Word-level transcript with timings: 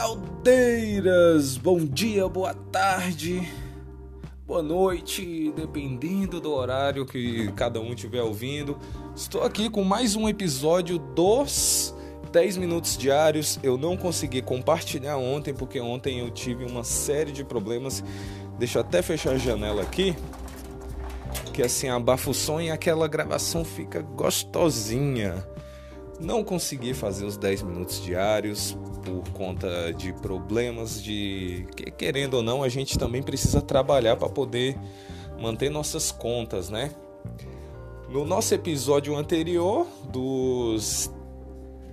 Caldeiras! 0.00 1.58
Bom 1.58 1.84
dia, 1.84 2.26
boa 2.26 2.54
tarde, 2.54 3.46
boa 4.46 4.62
noite, 4.62 5.52
dependendo 5.54 6.40
do 6.40 6.54
horário 6.54 7.04
que 7.04 7.52
cada 7.52 7.78
um 7.80 7.92
estiver 7.92 8.22
ouvindo. 8.22 8.78
Estou 9.14 9.42
aqui 9.42 9.68
com 9.68 9.84
mais 9.84 10.16
um 10.16 10.26
episódio 10.26 10.98
dos 10.98 11.94
10 12.32 12.56
minutos 12.56 12.96
diários. 12.96 13.60
Eu 13.62 13.76
não 13.76 13.94
consegui 13.94 14.40
compartilhar 14.40 15.18
ontem 15.18 15.52
porque 15.52 15.78
ontem 15.78 16.20
eu 16.20 16.30
tive 16.30 16.64
uma 16.64 16.82
série 16.82 17.30
de 17.30 17.44
problemas. 17.44 18.02
Deixa 18.58 18.78
eu 18.78 18.80
até 18.80 19.02
fechar 19.02 19.32
a 19.32 19.38
janela 19.38 19.82
aqui. 19.82 20.16
Que 21.52 21.62
assim 21.62 21.90
abafa 21.90 22.30
o 22.30 22.34
som 22.34 22.58
e 22.58 22.70
aquela 22.70 23.06
gravação 23.06 23.66
fica 23.66 24.00
gostosinha. 24.00 25.46
Não 26.18 26.42
consegui 26.42 26.94
fazer 26.94 27.26
os 27.26 27.36
10 27.36 27.62
minutos 27.64 28.02
diários 28.02 28.78
por 29.10 29.28
conta 29.30 29.92
de 29.92 30.12
problemas 30.12 31.02
de 31.02 31.66
que 31.76 31.90
querendo 31.90 32.34
ou 32.34 32.42
não, 32.42 32.62
a 32.62 32.68
gente 32.68 32.98
também 32.98 33.22
precisa 33.22 33.60
trabalhar 33.60 34.16
para 34.16 34.28
poder 34.28 34.76
manter 35.40 35.70
nossas 35.70 36.12
contas, 36.12 36.70
né? 36.70 36.92
No 38.08 38.24
nosso 38.24 38.54
episódio 38.54 39.16
anterior 39.16 39.86
dos 40.10 41.10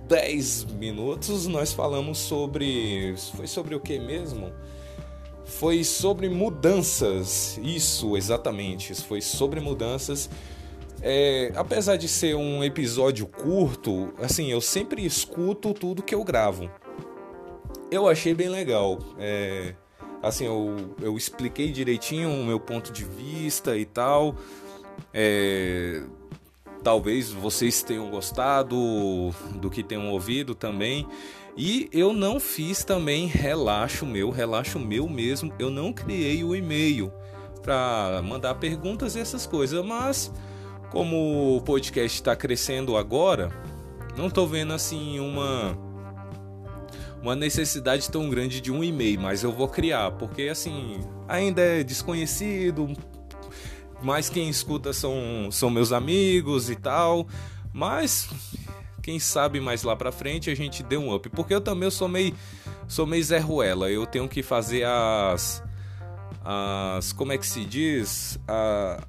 10 0.08 0.64
minutos, 0.64 1.46
nós 1.46 1.72
falamos 1.72 2.18
sobre 2.18 3.14
foi 3.36 3.46
sobre 3.46 3.74
o 3.74 3.80
que 3.80 3.98
mesmo? 3.98 4.52
Foi 5.44 5.82
sobre 5.82 6.28
mudanças. 6.28 7.58
Isso, 7.62 8.16
exatamente. 8.16 8.94
Foi 8.94 9.20
sobre 9.20 9.60
mudanças 9.60 10.28
é, 11.00 11.52
apesar 11.54 11.96
de 11.96 12.08
ser 12.08 12.34
um 12.34 12.62
episódio 12.64 13.26
curto, 13.26 14.12
assim, 14.18 14.50
eu 14.50 14.60
sempre 14.60 15.04
escuto 15.04 15.72
tudo 15.72 16.02
que 16.02 16.14
eu 16.14 16.24
gravo. 16.24 16.70
Eu 17.90 18.08
achei 18.08 18.34
bem 18.34 18.48
legal. 18.48 18.98
É, 19.18 19.74
assim, 20.22 20.44
eu, 20.44 20.94
eu 21.00 21.16
expliquei 21.16 21.72
direitinho 21.72 22.30
o 22.30 22.44
meu 22.44 22.60
ponto 22.60 22.92
de 22.92 23.04
vista 23.04 23.76
e 23.76 23.84
tal. 23.86 24.36
É, 25.12 26.02
talvez 26.82 27.30
vocês 27.30 27.82
tenham 27.82 28.10
gostado 28.10 28.76
do 29.54 29.70
que 29.70 29.82
tenham 29.82 30.10
ouvido 30.10 30.54
também. 30.54 31.06
E 31.56 31.88
eu 31.92 32.12
não 32.12 32.38
fiz 32.38 32.84
também 32.84 33.26
relaxo 33.26 34.06
meu, 34.06 34.30
relaxo 34.30 34.78
meu 34.78 35.08
mesmo. 35.08 35.52
Eu 35.58 35.70
não 35.70 35.92
criei 35.92 36.44
o 36.44 36.54
e-mail 36.54 37.10
para 37.62 38.22
mandar 38.22 38.54
perguntas 38.56 39.16
e 39.16 39.20
essas 39.20 39.46
coisas, 39.46 39.84
mas 39.84 40.32
como 40.90 41.56
o 41.56 41.60
podcast 41.62 42.18
está 42.18 42.36
crescendo 42.36 42.96
agora, 42.96 43.50
não 44.16 44.28
estou 44.28 44.46
vendo 44.46 44.72
assim 44.72 45.18
uma 45.18 45.76
uma 47.22 47.34
necessidade 47.34 48.10
tão 48.10 48.28
grande 48.28 48.60
de 48.60 48.70
um 48.70 48.82
e-mail, 48.82 49.20
mas 49.20 49.42
eu 49.42 49.52
vou 49.52 49.68
criar, 49.68 50.12
porque 50.12 50.42
assim, 50.42 51.00
ainda 51.26 51.60
é 51.60 51.82
desconhecido, 51.82 52.92
mas 54.02 54.28
quem 54.28 54.48
escuta 54.48 54.92
são, 54.92 55.48
são 55.50 55.70
meus 55.70 55.92
amigos 55.92 56.70
e 56.70 56.76
tal, 56.76 57.26
mas 57.72 58.28
quem 59.02 59.18
sabe 59.18 59.60
mais 59.60 59.82
lá 59.82 59.96
pra 59.96 60.12
frente 60.12 60.50
a 60.50 60.54
gente 60.54 60.82
dê 60.82 60.96
um 60.96 61.14
up, 61.14 61.28
porque 61.30 61.54
eu 61.54 61.60
também 61.60 61.90
sou 61.90 62.08
meio 62.08 62.34
sou 62.86 63.06
meio 63.06 63.22
Zé 63.22 63.38
Ruela, 63.38 63.90
eu 63.90 64.06
tenho 64.06 64.28
que 64.28 64.42
fazer 64.42 64.84
as 64.84 65.62
as 66.44 67.12
como 67.12 67.32
é 67.32 67.38
que 67.38 67.46
se 67.46 67.64
diz? 67.64 68.38
A 68.46 69.02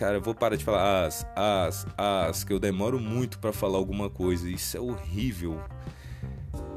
Cara, 0.00 0.16
eu 0.16 0.22
vou 0.22 0.34
parar 0.34 0.56
de 0.56 0.64
falar 0.64 1.04
as, 1.04 1.26
as, 1.36 1.86
as, 1.98 2.42
que 2.42 2.52
eu 2.54 2.58
demoro 2.58 2.98
muito 2.98 3.38
para 3.38 3.52
falar 3.52 3.76
alguma 3.76 4.08
coisa. 4.08 4.48
Isso 4.48 4.74
é 4.74 4.80
horrível. 4.80 5.60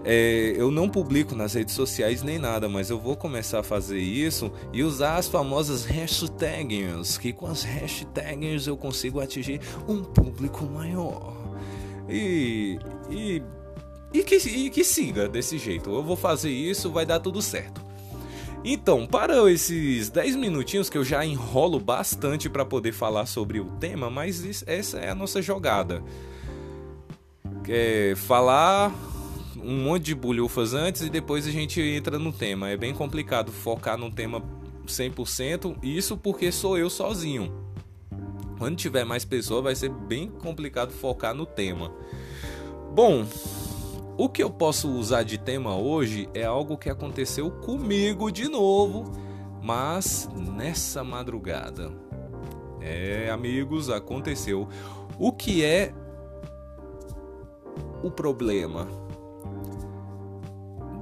É, 0.05 0.53
eu 0.57 0.69
não 0.69 0.89
publico 0.89 1.33
nas 1.33 1.53
redes 1.53 1.73
sociais 1.73 2.21
nem 2.21 2.37
nada, 2.37 2.67
mas 2.67 2.89
eu 2.89 2.99
vou 2.99 3.15
começar 3.15 3.59
a 3.59 3.63
fazer 3.63 3.99
isso 3.99 4.51
e 4.73 4.83
usar 4.83 5.15
as 5.15 5.27
famosas 5.27 5.85
hashtags, 5.85 7.17
que 7.17 7.31
com 7.31 7.47
as 7.47 7.63
hashtags 7.63 8.67
eu 8.67 8.75
consigo 8.75 9.21
atingir 9.21 9.61
um 9.87 10.03
público 10.03 10.65
maior. 10.65 11.33
E, 12.09 12.77
e, 13.09 13.41
e, 14.13 14.23
que, 14.23 14.35
e 14.35 14.69
que 14.69 14.83
siga 14.83 15.29
desse 15.29 15.57
jeito. 15.57 15.89
Eu 15.89 16.03
vou 16.03 16.17
fazer 16.17 16.51
isso, 16.51 16.91
vai 16.91 17.05
dar 17.05 17.19
tudo 17.21 17.41
certo. 17.41 17.81
Então, 18.65 19.05
para 19.05 19.51
esses 19.51 20.09
10 20.09 20.35
minutinhos 20.37 20.89
que 20.89 20.97
eu 20.97 21.03
já 21.03 21.25
enrolo 21.25 21.79
bastante 21.79 22.49
para 22.49 22.65
poder 22.65 22.93
falar 22.93 23.25
sobre 23.25 23.59
o 23.59 23.65
tema, 23.65 24.09
mas 24.09 24.39
isso, 24.39 24.63
essa 24.67 24.99
é 24.99 25.09
a 25.09 25.15
nossa 25.15 25.41
jogada. 25.41 26.01
É 27.67 28.13
falar 28.15 28.93
um 29.63 29.83
monte 29.83 30.03
de 30.03 30.15
bulhufas 30.15 30.73
antes 30.73 31.01
e 31.01 31.09
depois 31.09 31.47
a 31.47 31.51
gente 31.51 31.81
entra 31.81 32.19
no 32.19 32.31
tema. 32.31 32.69
É 32.69 32.77
bem 32.77 32.93
complicado 32.93 33.51
focar 33.51 33.97
no 33.97 34.11
tema 34.11 34.43
100%, 34.85 35.77
isso 35.81 36.17
porque 36.17 36.51
sou 36.51 36.77
eu 36.77 36.89
sozinho. 36.89 37.51
Quando 38.57 38.75
tiver 38.75 39.03
mais 39.03 39.25
pessoas, 39.25 39.63
vai 39.63 39.75
ser 39.75 39.89
bem 39.89 40.29
complicado 40.29 40.91
focar 40.91 41.33
no 41.33 41.45
tema. 41.45 41.91
Bom, 42.93 43.25
o 44.17 44.29
que 44.29 44.43
eu 44.43 44.49
posso 44.49 44.89
usar 44.91 45.23
de 45.23 45.37
tema 45.37 45.75
hoje 45.75 46.29
é 46.33 46.43
algo 46.43 46.77
que 46.77 46.89
aconteceu 46.89 47.49
comigo 47.49 48.31
de 48.31 48.47
novo, 48.47 49.11
mas 49.61 50.29
nessa 50.55 51.03
madrugada. 51.03 51.91
É, 52.79 53.29
amigos, 53.31 53.89
aconteceu. 53.89 54.67
O 55.17 55.31
que 55.31 55.63
é 55.63 55.93
o 58.03 58.11
problema? 58.11 59.02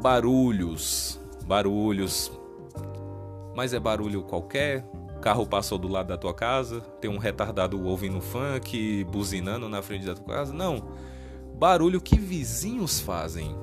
Barulhos, 0.02 1.20
barulhos. 1.46 2.32
Mas 3.56 3.74
é 3.74 3.80
barulho 3.80 4.24
qualquer? 4.24 4.86
carro 5.22 5.46
passou 5.46 5.78
do 5.78 5.88
lado 5.88 6.08
da 6.08 6.18
tua 6.18 6.34
casa, 6.34 6.82
tem 7.00 7.08
um 7.08 7.20
retardado 7.20 7.80
ouvindo 7.86 8.20
funk, 8.20 9.04
buzinando 9.04 9.70
na 9.70 9.80
frente 9.80 10.04
da 10.04 10.16
tua 10.16 10.26
casa? 10.26 10.52
Não 10.52 10.84
barulho 11.62 12.02
que 12.02 12.18
vizinhos 12.18 13.00
fazem. 13.00 13.56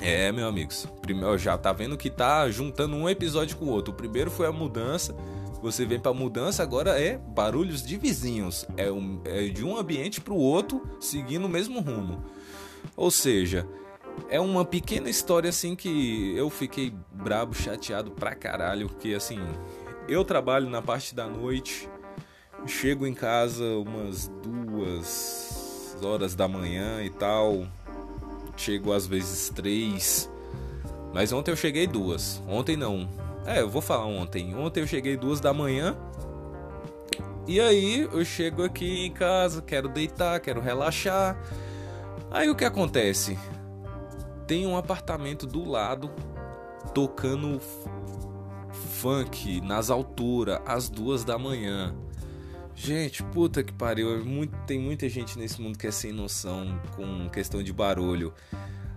É, 0.00 0.32
meus 0.32 0.48
amigos, 0.48 0.88
primeiro 1.02 1.36
já 1.36 1.58
tá 1.58 1.70
vendo 1.70 1.98
que 1.98 2.08
tá 2.08 2.48
juntando 2.48 2.96
um 2.96 3.06
episódio 3.06 3.58
com 3.58 3.66
o 3.66 3.68
outro. 3.68 3.92
O 3.92 3.96
primeiro 3.96 4.30
foi 4.30 4.46
a 4.46 4.52
mudança, 4.52 5.14
você 5.60 5.84
vem 5.84 6.00
para 6.00 6.14
mudança, 6.14 6.62
agora 6.62 6.98
é 6.98 7.18
barulhos 7.18 7.82
de 7.82 7.98
vizinhos. 7.98 8.66
É, 8.78 8.90
um, 8.90 9.20
é 9.26 9.48
de 9.48 9.62
um 9.62 9.76
ambiente 9.76 10.18
para 10.18 10.32
o 10.32 10.38
outro, 10.38 10.80
seguindo 10.98 11.44
o 11.44 11.48
mesmo 11.48 11.78
rumo. 11.78 12.24
Ou 12.96 13.10
seja, 13.10 13.68
é 14.28 14.40
uma 14.40 14.64
pequena 14.64 15.08
história 15.08 15.50
assim 15.50 15.76
que 15.76 16.34
eu 16.36 16.50
fiquei 16.50 16.92
brabo, 17.12 17.54
chateado 17.54 18.10
pra 18.10 18.34
caralho, 18.34 18.88
que 18.88 19.14
assim, 19.14 19.38
eu 20.08 20.24
trabalho 20.24 20.68
na 20.68 20.82
parte 20.82 21.14
da 21.14 21.26
noite, 21.26 21.88
chego 22.66 23.06
em 23.06 23.14
casa 23.14 23.64
umas 23.78 24.28
duas, 24.42 25.96
horas 26.02 26.34
da 26.34 26.48
manhã 26.48 27.02
e 27.02 27.10
tal. 27.10 27.66
Chego 28.56 28.92
às 28.92 29.06
vezes 29.06 29.50
três. 29.50 30.30
Mas 31.12 31.32
ontem 31.32 31.50
eu 31.50 31.56
cheguei 31.56 31.86
duas. 31.86 32.42
Ontem 32.48 32.76
não. 32.76 33.08
É, 33.46 33.60
eu 33.60 33.68
vou 33.68 33.82
falar 33.82 34.06
ontem. 34.06 34.54
Ontem 34.54 34.80
eu 34.80 34.86
cheguei 34.86 35.16
duas 35.16 35.40
da 35.40 35.52
manhã. 35.52 35.96
E 37.46 37.60
aí 37.60 38.00
eu 38.00 38.24
chego 38.24 38.64
aqui 38.64 39.06
em 39.06 39.12
casa, 39.12 39.60
quero 39.60 39.88
deitar, 39.88 40.40
quero 40.40 40.60
relaxar. 40.60 41.36
Aí 42.30 42.48
o 42.48 42.54
que 42.54 42.64
acontece? 42.64 43.38
Tem 44.46 44.66
um 44.66 44.76
apartamento 44.76 45.46
do 45.46 45.64
lado 45.68 46.10
tocando 46.94 47.60
funk 48.72 49.60
nas 49.60 49.90
alturas 49.90 50.60
às 50.66 50.88
duas 50.88 51.24
da 51.24 51.38
manhã. 51.38 51.94
Gente, 52.74 53.22
puta 53.22 53.62
que 53.62 53.72
pariu. 53.72 54.14
É 54.14 54.18
muito, 54.18 54.56
tem 54.66 54.78
muita 54.78 55.08
gente 55.08 55.38
nesse 55.38 55.60
mundo 55.60 55.78
que 55.78 55.86
é 55.86 55.90
sem 55.90 56.12
noção 56.12 56.80
com 56.96 57.28
questão 57.30 57.62
de 57.62 57.72
barulho. 57.72 58.34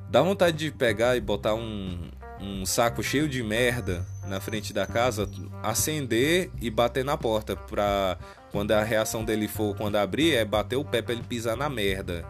Dá 0.10 0.22
vontade 0.22 0.58
de 0.58 0.72
pegar 0.72 1.16
e 1.16 1.22
botar 1.22 1.54
um, 1.54 2.10
um 2.40 2.66
saco 2.66 3.04
cheio 3.04 3.28
de 3.28 3.44
merda 3.44 4.06
na 4.26 4.40
frente 4.40 4.74
da 4.74 4.88
casa, 4.88 5.30
acender 5.62 6.50
e 6.62 6.70
bater 6.70 7.06
na 7.06 7.18
porta. 7.18 7.56
Pra 7.56 8.18
quando 8.52 8.72
a 8.72 8.84
reação 8.84 9.24
dele 9.24 9.48
for 9.48 9.76
quando 9.76 9.98
abrir, 9.98 10.34
é 10.34 10.46
bater 10.46 10.78
o 10.78 10.86
pé 10.86 11.02
pra 11.02 11.14
ele 11.14 11.24
pisar 11.24 11.56
na 11.56 11.70
merda. 11.70 12.26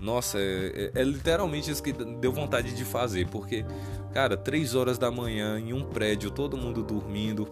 Nossa, 0.00 0.38
é, 0.38 0.92
é, 0.94 1.00
é 1.00 1.04
literalmente 1.04 1.70
isso 1.70 1.82
que 1.82 1.92
deu 1.92 2.32
vontade 2.32 2.74
de 2.74 2.84
fazer. 2.84 3.28
Porque, 3.28 3.64
cara, 4.12 4.36
três 4.36 4.74
horas 4.74 4.98
da 4.98 5.10
manhã 5.10 5.58
em 5.58 5.72
um 5.72 5.84
prédio, 5.84 6.30
todo 6.30 6.56
mundo 6.56 6.82
dormindo 6.82 7.48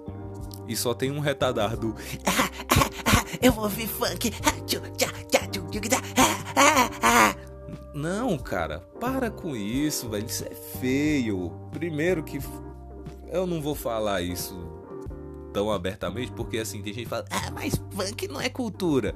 e 0.68 0.76
só 0.76 0.94
tem 0.94 1.10
um 1.10 1.20
retardado. 1.20 1.94
eu 3.40 3.52
vou 3.52 3.64
ouvir 3.64 3.86
funk. 3.86 4.32
Não, 7.94 8.36
cara, 8.36 8.80
para 9.00 9.30
com 9.30 9.56
isso, 9.56 10.08
velho. 10.08 10.26
Isso 10.26 10.44
é 10.44 10.54
feio. 10.78 11.50
Primeiro 11.72 12.22
que 12.22 12.38
eu 13.28 13.46
não 13.46 13.60
vou 13.60 13.74
falar 13.74 14.22
isso 14.22 14.54
tão 15.52 15.70
abertamente, 15.70 16.30
porque 16.32 16.58
assim, 16.58 16.82
tem 16.82 16.92
gente 16.92 17.04
que 17.04 17.08
fala, 17.08 17.24
ah, 17.30 17.50
mas 17.50 17.74
funk 17.90 18.28
não 18.28 18.40
é 18.40 18.50
cultura. 18.50 19.14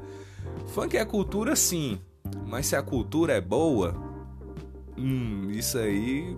Funk 0.69 0.97
é 0.97 1.05
cultura 1.05 1.55
sim, 1.55 2.01
mas 2.47 2.67
se 2.67 2.77
a 2.77 2.83
cultura 2.83 3.35
é 3.35 3.41
boa, 3.41 3.95
hum, 4.97 5.51
isso 5.51 5.79
aí 5.79 6.37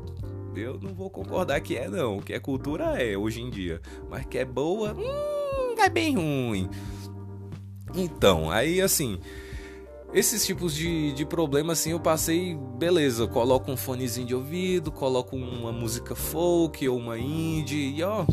Eu 0.54 0.78
não 0.78 0.94
vou 0.94 1.08
concordar 1.08 1.60
que 1.60 1.76
é, 1.76 1.88
não. 1.88 2.20
Que 2.20 2.34
é 2.34 2.38
cultura 2.38 3.02
é 3.02 3.16
hoje 3.16 3.40
em 3.40 3.48
dia. 3.48 3.80
Mas 4.10 4.26
que 4.26 4.36
é 4.36 4.44
boa, 4.44 4.92
hum, 4.92 5.74
é 5.78 5.88
bem 5.88 6.14
ruim. 6.14 6.68
Então, 7.94 8.50
aí 8.50 8.80
assim. 8.80 9.18
Esses 10.12 10.44
tipos 10.44 10.74
de, 10.74 11.12
de 11.12 11.24
problema, 11.24 11.72
assim, 11.72 11.92
eu 11.92 12.00
passei, 12.00 12.54
beleza, 12.76 13.26
coloco 13.26 13.72
um 13.72 13.78
fonezinho 13.78 14.26
de 14.26 14.34
ouvido, 14.34 14.92
coloco 14.92 15.34
uma 15.34 15.72
música 15.72 16.14
folk 16.14 16.86
ou 16.86 16.98
uma 16.98 17.18
indie 17.18 17.94
e 17.96 18.02
ó, 18.02 18.26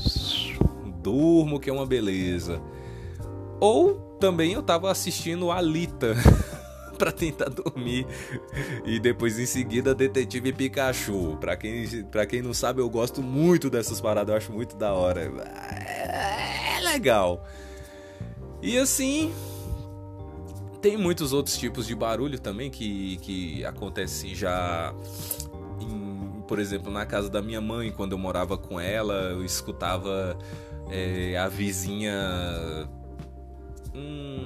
durmo 1.02 1.58
que 1.58 1.70
é 1.70 1.74
uma 1.74 1.86
beleza. 1.86 2.62
Ou 3.62 3.94
também 4.20 4.52
eu 4.52 4.62
tava 4.62 4.92
assistindo 4.92 5.52
Alita 5.52 6.16
para 7.00 7.12
tentar 7.14 7.50
dormir 7.50 8.06
e 8.86 9.00
depois 9.00 9.40
em 9.40 9.46
seguida 9.46 9.96
Detetive 9.96 10.52
Pikachu. 10.52 11.38
Para 11.40 11.56
quem, 11.56 12.04
pra 12.04 12.26
quem 12.26 12.42
não 12.42 12.54
sabe, 12.54 12.82
eu 12.82 12.90
gosto 12.90 13.24
muito 13.24 13.70
dessas 13.70 14.02
paradas, 14.02 14.30
eu 14.30 14.38
acho 14.38 14.52
muito 14.52 14.76
da 14.76 14.94
hora. 14.94 15.22
É 15.22 16.80
legal. 16.82 17.48
E 18.62 18.78
assim, 18.78 19.34
tem 20.82 20.98
muitos 20.98 21.32
outros 21.32 21.58
tipos 21.58 21.88
de 21.88 21.96
barulho 21.96 22.40
também 22.40 22.70
que, 22.70 23.18
que 23.18 23.64
acontecem 23.64 24.36
já, 24.36 24.94
em, 25.80 26.42
por 26.48 26.60
exemplo, 26.60 26.92
na 26.92 27.06
casa 27.06 27.30
da 27.30 27.42
minha 27.42 27.62
mãe, 27.62 27.92
quando 27.92 28.12
eu 28.12 28.18
morava 28.18 28.58
com 28.58 28.80
ela, 28.80 29.32
eu 29.32 29.46
escutava 29.46 30.38
é, 30.90 31.38
a 31.38 31.48
vizinha 31.48 32.14
hum, 33.96 34.39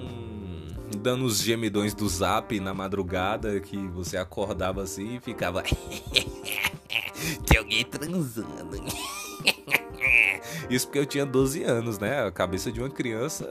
dando 1.04 1.26
os 1.26 1.40
gemidões 1.40 1.94
do 1.94 2.08
zap 2.08 2.58
na 2.60 2.74
madrugada, 2.74 3.60
que 3.60 3.78
você 3.90 4.16
acordava 4.16 4.82
assim 4.82 5.18
e 5.18 5.20
ficava. 5.20 5.62
Tem 7.46 7.58
alguém 7.58 7.84
transando. 7.84 8.84
Isso 10.70 10.88
porque 10.88 11.00
eu 11.00 11.06
tinha 11.06 11.26
12 11.26 11.64
anos, 11.64 12.00
né? 12.00 12.26
A 12.26 12.32
cabeça 12.32 12.72
de 12.72 12.80
uma 12.80 12.90
criança 12.90 13.48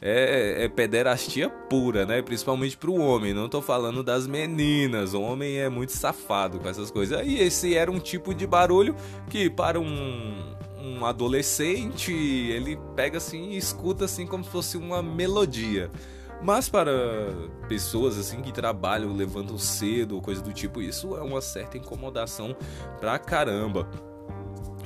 é, 0.00 0.64
é 0.64 0.68
pederastia 0.68 1.48
pura, 1.48 2.06
né? 2.06 2.22
Principalmente 2.22 2.76
pro 2.76 2.94
homem. 2.94 3.34
Não 3.34 3.48
tô 3.48 3.60
falando 3.60 4.02
das 4.02 4.26
meninas. 4.26 5.14
O 5.14 5.20
homem 5.20 5.58
é 5.58 5.68
muito 5.68 5.92
safado 5.92 6.58
com 6.58 6.68
essas 6.68 6.90
coisas. 6.90 7.20
E 7.26 7.38
esse 7.38 7.74
era 7.74 7.90
um 7.90 7.98
tipo 7.98 8.34
de 8.34 8.46
barulho 8.46 8.96
que, 9.28 9.50
para 9.50 9.78
um, 9.78 10.54
um 10.84 11.06
adolescente, 11.06 12.12
ele 12.12 12.78
pega 12.94 13.16
assim 13.16 13.50
e 13.50 13.56
escuta 13.56 14.04
assim 14.04 14.26
como 14.26 14.44
se 14.44 14.50
fosse 14.50 14.76
uma 14.76 15.02
melodia. 15.02 15.90
Mas 16.42 16.68
para 16.68 16.92
pessoas 17.68 18.18
assim 18.18 18.42
que 18.42 18.52
trabalham, 18.52 19.14
levantam 19.14 19.56
cedo, 19.56 20.20
coisa 20.20 20.42
do 20.42 20.52
tipo, 20.52 20.82
isso 20.82 21.16
é 21.16 21.22
uma 21.22 21.40
certa 21.40 21.78
incomodação 21.78 22.54
pra 23.00 23.18
caramba. 23.18 23.88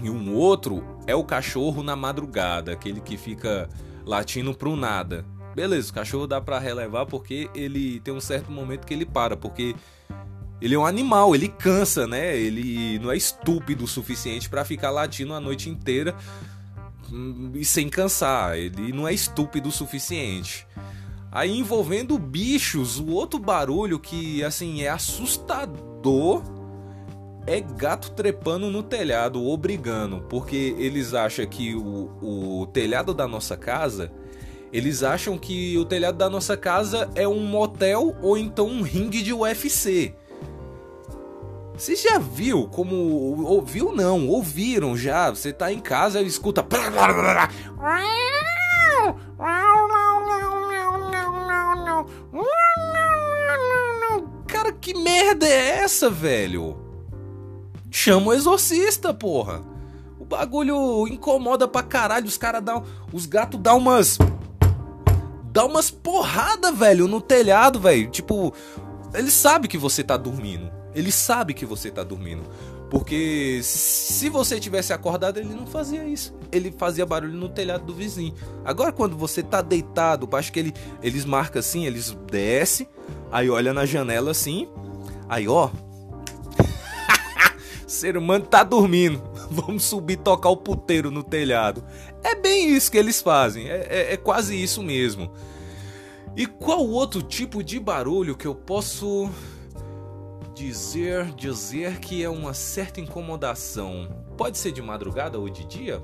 E 0.01 0.09
um 0.09 0.35
outro 0.35 0.85
é 1.07 1.15
o 1.15 1.25
cachorro 1.25 1.83
na 1.83 1.97
madrugada, 1.97 2.73
aquele 2.73 3.01
que 3.01 3.17
fica 3.17 3.69
latindo 4.07 4.55
pro 4.55 4.77
nada. 4.77 5.25
Beleza, 5.55 5.91
o 5.91 5.95
cachorro 5.95 6.27
dá 6.29 6.41
para 6.41 6.61
relevar 6.61 7.07
porque 7.07 7.51
ele 7.53 7.99
tem 8.01 8.15
um 8.15 8.21
certo 8.21 8.53
momento 8.53 8.87
que 8.87 8.95
ele 8.95 9.05
para, 9.05 9.37
porque 9.37 9.75
ele 10.61 10.75
é 10.75 10.79
um 10.79 10.87
animal, 10.87 11.35
ele 11.35 11.49
cansa, 11.49 12.07
né? 12.07 12.37
Ele 12.37 12.99
não 12.99 13.13
é 13.13 13.17
estúpido 13.17 13.85
o 13.85 13.89
suficiente 13.89 14.49
para 14.49 14.65
ficar 14.65 14.91
latindo 14.91 15.33
a 15.33 15.41
noite 15.41 15.71
inteira 15.71 16.15
hum, 17.13 17.53
e 17.55 17.65
sem 17.65 17.89
cansar. 17.89 18.57
Ele 18.57 18.93
não 18.93 19.07
é 19.07 19.15
estúpido 19.15 19.69
o 19.69 19.73
suficiente. 19.73 20.67
Aí 21.31 21.57
envolvendo 21.57 22.19
bichos, 22.19 22.99
o 22.99 23.09
outro 23.09 23.39
barulho 23.39 23.99
que 23.99 24.43
assim 24.43 24.83
é 24.83 24.89
assustador 24.89 26.43
é 27.47 27.61
gato 27.61 28.11
trepando 28.11 28.71
no 28.71 28.83
telhado 28.83 29.43
ou 29.43 29.57
brigando, 29.57 30.21
porque 30.29 30.75
eles 30.79 31.15
acham 31.15 31.47
que 31.47 31.75
o, 31.75 32.61
o 32.61 32.67
telhado 32.67 33.15
da 33.15 33.27
nossa 33.27 33.57
casa, 33.57 34.13
eles 34.71 35.03
acham 35.03 35.39
que 35.39 35.79
o 35.79 35.85
telhado 35.85 36.19
da 36.19 36.29
nossa 36.29 36.57
casa 36.57 37.09
é 37.15 37.27
um 37.27 37.41
motel 37.41 38.15
ou 38.21 38.37
então 38.37 38.67
um 38.67 38.83
ringue 38.83 39.23
de 39.23 39.33
UFC. 39.33 40.15
Você 41.79 41.95
já 41.95 42.19
viu 42.19 42.67
como. 42.67 42.97
Ouviu 43.45 43.95
não, 43.95 44.27
ouviram 44.27 44.97
já. 44.97 45.31
Você 45.31 45.53
tá 45.53 45.73
em 45.73 45.79
casa 45.79 46.21
e 46.21 46.27
escuta. 46.27 46.61
Cara, 54.49 54.73
que 54.73 54.93
merda 54.93 55.47
é 55.47 55.79
essa, 55.79 56.11
velho? 56.11 56.77
Chama 57.93 58.29
o 58.29 58.35
exorcista, 58.35 59.15
porra. 59.15 59.63
O 60.19 60.25
bagulho 60.25 61.07
incomoda 61.07 61.69
pra 61.69 61.85
caralho. 61.85 62.27
Os 62.27 62.37
caras 62.37 62.61
dão. 62.61 62.83
Os 63.13 63.25
gatos 63.25 63.61
dão 63.61 63.79
umas. 63.79 64.19
Dá 65.53 65.65
umas 65.65 65.93
porrada, 65.93 66.73
velho, 66.73 67.07
no 67.07 67.21
telhado, 67.21 67.79
velho. 67.79 68.11
Tipo, 68.11 68.53
ele 69.15 69.31
sabe 69.31 69.69
que 69.69 69.79
você 69.79 70.03
tá 70.03 70.17
dormindo. 70.17 70.78
Ele 70.95 71.13
sabe 71.13 71.55
que 71.55 71.67
você 71.67 71.91
tá 71.91 72.03
dormindo. 72.03 72.43
Porque 72.91 73.61
se 73.63 74.31
você 74.31 74.59
tivesse 74.59 74.93
acordado, 74.93 75.39
ele 75.39 75.53
não 75.53 75.67
fazia 75.67 76.05
isso. 76.07 76.35
Ele 76.51 76.73
fazia 76.73 77.05
barulho 77.05 77.35
no 77.35 77.49
telhado 77.49 77.85
do 77.85 77.95
vizinho. 77.95 78.35
Agora, 78.65 78.93
quando 78.93 79.17
você 79.17 79.43
tá 79.43 79.61
deitado, 79.61 80.29
acho 80.33 80.51
que 80.51 80.59
ele, 80.59 80.75
eles 81.03 81.25
marcam 81.27 81.61
assim, 81.61 81.85
eles 81.85 82.17
desce, 82.31 82.89
aí 83.31 83.51
olha 83.51 83.75
na 83.75 83.85
janela 83.85 84.31
assim, 84.31 84.69
aí 85.29 85.47
ó, 85.47 85.69
ser 87.87 88.17
humano 88.17 88.47
tá 88.47 88.65
dormindo. 88.65 89.23
Vamos 89.51 89.85
subir 89.85 90.17
tocar 90.17 90.49
o 90.49 90.57
puteiro 90.57 91.11
no 91.11 91.23
telhado. 91.23 91.85
É 92.23 92.35
bem 92.35 92.71
isso 92.75 92.91
que 92.91 92.99
eles 92.99 93.21
fazem. 93.21 93.69
É, 93.69 93.87
é, 93.89 94.13
é 94.15 94.17
quase 94.17 94.61
isso 94.61 94.83
mesmo. 94.83 95.31
E 96.35 96.47
qual 96.47 96.87
outro 96.87 97.21
tipo 97.23 97.63
de 97.63 97.79
barulho 97.79 98.37
que 98.37 98.47
eu 98.47 98.55
posso 98.55 99.31
dizer 100.59 101.33
dizer 101.35 102.01
que 102.01 102.23
é 102.23 102.29
uma 102.29 102.53
certa 102.53 103.01
incomodação? 103.01 104.25
Pode 104.37 104.59
ser 104.59 104.73
de 104.73 104.83
madrugada 104.83 105.39
ou 105.39 105.49
de 105.49 105.65
dia? 105.65 106.03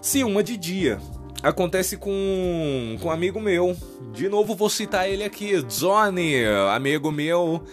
Sim, 0.00 0.24
uma 0.24 0.42
de 0.42 0.56
dia. 0.56 1.00
Acontece 1.42 1.96
com, 1.96 2.96
com 3.00 3.08
um 3.08 3.10
amigo 3.10 3.40
meu. 3.40 3.76
De 4.12 4.28
novo 4.28 4.56
vou 4.56 4.68
citar 4.68 5.08
ele 5.08 5.22
aqui, 5.22 5.62
Johnny, 5.62 6.44
amigo 6.72 7.12
meu 7.12 7.64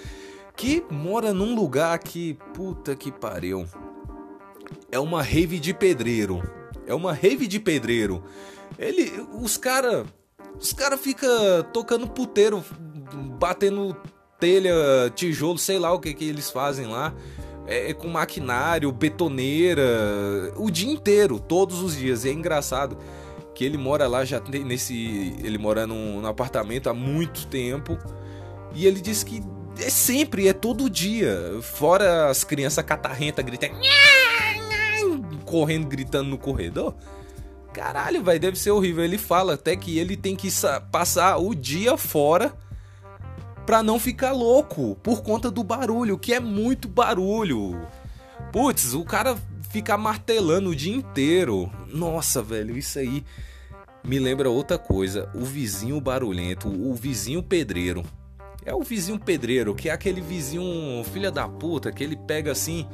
que 0.55 0.83
mora 0.91 1.33
num 1.33 1.55
lugar 1.55 1.97
que, 1.97 2.35
puta 2.53 2.95
que 2.95 3.11
pariu. 3.11 3.65
É 4.91 4.99
uma 4.99 5.23
rave 5.23 5.59
de 5.59 5.73
pedreiro. 5.73 6.43
É 6.85 6.93
uma 6.93 7.13
rave 7.13 7.47
de 7.47 7.59
pedreiro. 7.59 8.23
Ele, 8.77 9.11
os 9.41 9.57
cara, 9.57 10.05
os 10.59 10.71
cara 10.71 10.97
fica 10.99 11.27
tocando 11.73 12.07
puteiro, 12.07 12.63
batendo 13.39 13.97
telha, 14.41 14.73
tijolo, 15.15 15.59
sei 15.59 15.77
lá 15.77 15.93
o 15.93 15.99
que 15.99 16.13
que 16.15 16.27
eles 16.27 16.49
fazem 16.49 16.87
lá. 16.87 17.13
É, 17.67 17.91
é 17.91 17.93
com 17.93 18.07
maquinário, 18.07 18.91
betoneira, 18.91 20.51
o 20.57 20.71
dia 20.71 20.91
inteiro, 20.91 21.39
todos 21.39 21.81
os 21.81 21.95
dias. 21.95 22.25
E 22.25 22.29
é 22.29 22.33
engraçado 22.33 22.97
que 23.53 23.63
ele 23.63 23.77
mora 23.77 24.07
lá 24.07 24.25
já 24.25 24.41
nesse, 24.65 25.35
ele 25.43 25.59
mora 25.59 25.85
num, 25.85 26.19
num 26.19 26.27
apartamento 26.27 26.89
há 26.89 26.93
muito 26.93 27.45
tempo. 27.45 27.97
E 28.73 28.87
ele 28.87 28.99
disse 28.99 29.23
que 29.23 29.43
é 29.79 29.89
sempre, 29.89 30.47
é 30.47 30.53
todo 30.53 30.89
dia. 30.89 31.59
Fora 31.61 32.29
as 32.29 32.43
crianças 32.43 32.83
catarrentas 32.83 33.45
gritando. 33.45 33.75
Correndo, 35.45 35.87
gritando 35.87 36.29
no 36.29 36.37
corredor. 36.37 36.95
Caralho, 37.73 38.23
vai, 38.23 38.39
deve 38.39 38.57
ser 38.57 38.71
horrível. 38.71 39.03
Ele 39.03 39.17
fala 39.17 39.53
até 39.53 39.75
que 39.75 39.99
ele 39.99 40.17
tem 40.17 40.35
que 40.35 40.49
passar 40.91 41.37
o 41.37 41.53
dia 41.53 41.95
fora 41.95 42.53
pra 43.65 43.83
não 43.83 43.99
ficar 43.99 44.31
louco 44.31 44.95
por 45.03 45.21
conta 45.21 45.49
do 45.51 45.63
barulho, 45.63 46.17
que 46.17 46.33
é 46.33 46.39
muito 46.39 46.87
barulho. 46.87 47.87
Putz, 48.51 48.93
o 48.93 49.03
cara 49.03 49.37
fica 49.69 49.97
martelando 49.97 50.69
o 50.69 50.75
dia 50.75 50.93
inteiro. 50.95 51.71
Nossa, 51.87 52.41
velho, 52.41 52.77
isso 52.77 52.99
aí 52.99 53.23
me 54.03 54.19
lembra 54.19 54.49
outra 54.49 54.77
coisa. 54.77 55.29
O 55.33 55.45
vizinho 55.45 55.99
barulhento, 56.01 56.67
o 56.67 56.93
vizinho 56.93 57.41
pedreiro. 57.41 58.03
É 58.65 58.73
o 58.75 58.83
vizinho 58.83 59.19
pedreiro, 59.19 59.73
que 59.73 59.89
é 59.89 59.91
aquele 59.91 60.21
vizinho 60.21 61.03
filha 61.05 61.31
da 61.31 61.47
puta, 61.47 61.91
que 61.91 62.03
ele 62.03 62.15
pega 62.15 62.51
assim. 62.51 62.87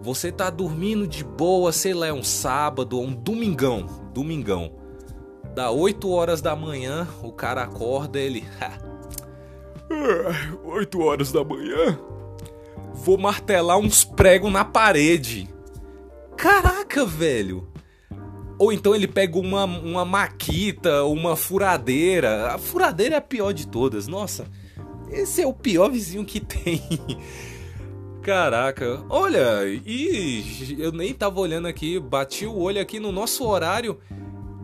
Você 0.00 0.32
tá 0.32 0.50
dormindo 0.50 1.06
de 1.06 1.22
boa, 1.22 1.70
sei 1.70 1.94
lá, 1.94 2.06
é 2.06 2.12
um 2.12 2.24
sábado 2.24 2.98
ou 2.98 3.04
um 3.04 3.12
domingão. 3.12 3.86
Domingão. 4.12 4.72
Dá 5.54 5.70
8 5.70 6.08
horas 6.10 6.40
da 6.40 6.56
manhã, 6.56 7.06
o 7.22 7.30
cara 7.30 7.62
acorda, 7.62 8.18
ele. 8.18 8.44
8 10.64 11.00
horas 11.00 11.32
da 11.32 11.44
manhã? 11.44 11.98
Vou 12.94 13.18
martelar 13.18 13.78
uns 13.78 14.04
pregos 14.04 14.52
na 14.52 14.64
parede. 14.64 15.48
Caraca, 16.36 17.04
velho! 17.04 17.68
Ou 18.58 18.72
então 18.72 18.94
ele 18.94 19.08
pega 19.08 19.38
uma, 19.38 19.64
uma 19.64 20.04
maquita, 20.04 21.04
uma 21.04 21.34
furadeira. 21.34 22.54
A 22.54 22.58
furadeira 22.58 23.16
é 23.16 23.18
a 23.18 23.22
pior 23.22 23.52
de 23.52 23.66
todas. 23.66 24.06
Nossa, 24.06 24.46
esse 25.10 25.42
é 25.42 25.46
o 25.46 25.52
pior 25.52 25.90
vizinho 25.90 26.24
que 26.24 26.38
tem. 26.40 26.80
Caraca, 28.22 29.04
olha, 29.08 29.64
e 29.66 30.76
eu 30.78 30.92
nem 30.92 31.12
tava 31.12 31.40
olhando 31.40 31.66
aqui, 31.66 31.98
bati 31.98 32.46
o 32.46 32.56
olho 32.56 32.80
aqui 32.80 33.00
no 33.00 33.10
nosso 33.10 33.44
horário. 33.44 33.98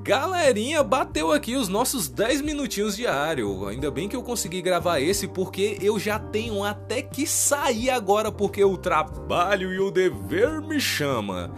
Galerinha, 0.08 0.82
bateu 0.82 1.30
aqui 1.30 1.54
os 1.54 1.68
nossos 1.68 2.08
10 2.08 2.40
minutinhos 2.40 2.96
diário. 2.96 3.68
Ainda 3.68 3.90
bem 3.90 4.08
que 4.08 4.16
eu 4.16 4.22
consegui 4.22 4.62
gravar 4.62 5.00
esse 5.00 5.28
porque 5.28 5.76
eu 5.82 5.98
já 5.98 6.18
tenho 6.18 6.64
até 6.64 7.02
que 7.02 7.26
sair 7.26 7.90
agora 7.90 8.32
porque 8.32 8.64
o 8.64 8.78
trabalho 8.78 9.70
e 9.70 9.78
o 9.78 9.90
dever 9.90 10.62
me 10.62 10.80
chama. 10.80 11.50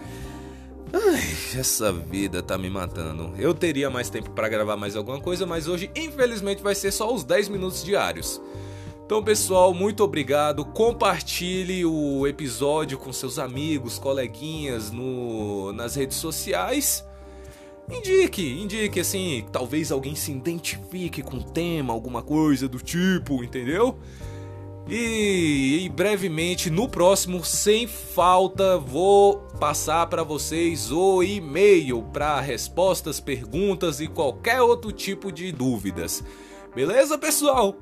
Ai, 0.92 1.60
essa 1.60 1.92
vida 1.92 2.42
tá 2.42 2.58
me 2.58 2.68
matando. 2.68 3.32
Eu 3.38 3.54
teria 3.54 3.88
mais 3.88 4.10
tempo 4.10 4.30
para 4.30 4.48
gravar 4.48 4.76
mais 4.76 4.96
alguma 4.96 5.20
coisa, 5.20 5.46
mas 5.46 5.68
hoje 5.68 5.88
infelizmente 5.94 6.60
vai 6.60 6.74
ser 6.74 6.90
só 6.90 7.14
os 7.14 7.22
10 7.22 7.50
minutos 7.50 7.84
diários. 7.84 8.42
Então, 9.06 9.22
pessoal, 9.22 9.72
muito 9.72 10.02
obrigado. 10.02 10.64
Compartilhe 10.64 11.86
o 11.86 12.26
episódio 12.26 12.98
com 12.98 13.12
seus 13.12 13.38
amigos, 13.38 13.96
coleguinhas 13.96 14.90
no, 14.90 15.72
nas 15.72 15.94
redes 15.94 16.16
sociais. 16.16 17.08
Indique, 17.90 18.60
indique 18.60 19.00
assim, 19.00 19.44
talvez 19.50 19.90
alguém 19.90 20.14
se 20.14 20.30
identifique 20.30 21.22
com 21.22 21.38
o 21.38 21.42
tema, 21.42 21.92
alguma 21.92 22.22
coisa 22.22 22.68
do 22.68 22.78
tipo, 22.78 23.42
entendeu? 23.42 23.98
E, 24.88 25.84
e 25.84 25.88
brevemente 25.88 26.70
no 26.70 26.88
próximo, 26.88 27.44
sem 27.44 27.86
falta, 27.86 28.78
vou 28.78 29.38
passar 29.58 30.06
para 30.06 30.22
vocês 30.22 30.90
o 30.90 31.22
e-mail 31.22 32.02
para 32.12 32.40
respostas, 32.40 33.20
perguntas 33.20 34.00
e 34.00 34.08
qualquer 34.08 34.60
outro 34.60 34.90
tipo 34.90 35.30
de 35.30 35.52
dúvidas. 35.52 36.24
Beleza, 36.74 37.18
pessoal? 37.18 37.76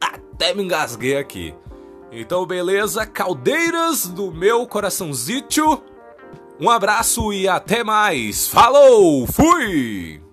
Até 0.00 0.54
me 0.54 0.62
engasguei 0.62 1.16
aqui. 1.16 1.54
Então, 2.12 2.46
beleza, 2.46 3.06
caldeiras 3.06 4.06
do 4.06 4.30
meu 4.30 4.66
coraçãozito. 4.66 5.82
Um 6.60 6.70
abraço 6.70 7.32
e 7.32 7.46
até 7.46 7.84
mais. 7.84 8.48
Falou, 8.48 9.26
fui! 9.26 10.25